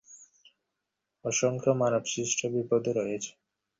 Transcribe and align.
অসংখ্য 1.25 1.71
মানবসৃষ্ট 1.81 2.39
বিপদও 2.53 2.91
রয়েছে। 2.99 3.31